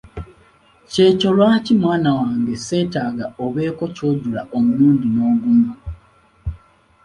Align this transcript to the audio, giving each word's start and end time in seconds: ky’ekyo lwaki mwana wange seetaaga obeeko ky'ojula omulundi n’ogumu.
ky’ekyo 0.89 1.29
lwaki 1.37 1.71
mwana 1.81 2.09
wange 2.19 2.53
seetaaga 2.65 3.25
obeeko 3.45 3.85
ky'ojula 3.95 4.41
omulundi 4.57 5.07
n’ogumu. 5.15 5.71